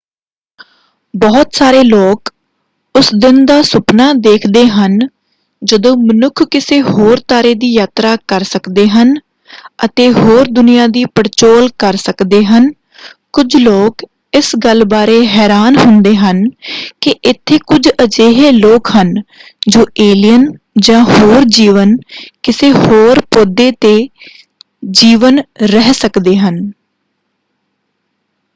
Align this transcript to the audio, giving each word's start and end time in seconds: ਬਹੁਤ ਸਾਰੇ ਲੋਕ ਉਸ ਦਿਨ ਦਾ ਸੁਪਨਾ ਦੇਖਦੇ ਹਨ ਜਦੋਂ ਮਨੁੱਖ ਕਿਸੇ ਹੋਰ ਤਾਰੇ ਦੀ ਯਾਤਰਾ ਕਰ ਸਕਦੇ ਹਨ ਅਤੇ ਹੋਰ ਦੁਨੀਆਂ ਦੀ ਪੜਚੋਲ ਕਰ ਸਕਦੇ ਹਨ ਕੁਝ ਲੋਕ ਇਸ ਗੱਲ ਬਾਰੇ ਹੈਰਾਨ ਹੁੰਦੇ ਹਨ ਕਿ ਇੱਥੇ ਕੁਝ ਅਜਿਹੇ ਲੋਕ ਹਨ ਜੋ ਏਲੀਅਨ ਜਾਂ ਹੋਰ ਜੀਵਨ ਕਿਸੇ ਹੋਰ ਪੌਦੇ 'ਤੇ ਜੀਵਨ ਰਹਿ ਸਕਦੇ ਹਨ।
ਬਹੁਤ 1.13 1.53
ਸਾਰੇ 1.53 1.83
ਲੋਕ 1.83 2.29
ਉਸ 2.95 3.09
ਦਿਨ 3.15 3.45
ਦਾ 3.45 3.61
ਸੁਪਨਾ 3.61 4.11
ਦੇਖਦੇ 4.13 4.65
ਹਨ 4.67 4.99
ਜਦੋਂ 5.61 5.95
ਮਨੁੱਖ 5.97 6.43
ਕਿਸੇ 6.43 6.81
ਹੋਰ 6.81 7.19
ਤਾਰੇ 7.27 7.53
ਦੀ 7.53 7.67
ਯਾਤਰਾ 7.73 8.15
ਕਰ 8.27 8.43
ਸਕਦੇ 8.43 8.87
ਹਨ 8.89 9.13
ਅਤੇ 9.85 10.11
ਹੋਰ 10.13 10.47
ਦੁਨੀਆਂ 10.51 10.87
ਦੀ 10.89 11.03
ਪੜਚੋਲ 11.05 11.69
ਕਰ 11.77 11.95
ਸਕਦੇ 11.95 12.43
ਹਨ 12.45 12.71
ਕੁਝ 13.33 13.55
ਲੋਕ 13.57 14.05
ਇਸ 14.33 14.51
ਗੱਲ 14.55 14.83
ਬਾਰੇ 14.85 15.25
ਹੈਰਾਨ 15.27 15.77
ਹੁੰਦੇ 15.77 16.15
ਹਨ 16.15 16.43
ਕਿ 17.01 17.13
ਇੱਥੇ 17.23 17.57
ਕੁਝ 17.67 17.87
ਅਜਿਹੇ 18.03 18.51
ਲੋਕ 18.51 18.89
ਹਨ 18.95 19.13
ਜੋ 19.67 19.85
ਏਲੀਅਨ 20.01 20.45
ਜਾਂ 20.81 21.03
ਹੋਰ 21.03 21.43
ਜੀਵਨ 21.49 21.95
ਕਿਸੇ 22.43 22.71
ਹੋਰ 22.71 23.21
ਪੌਦੇ 23.31 23.71
'ਤੇ 23.71 24.07
ਜੀਵਨ 24.91 25.41
ਰਹਿ 25.63 25.93
ਸਕਦੇ 25.93 26.37
ਹਨ। 26.37 26.71